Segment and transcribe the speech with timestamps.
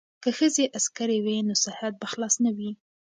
[0.23, 2.71] که ښځې عسکرې وي نو سرحد به خلاص نه وي.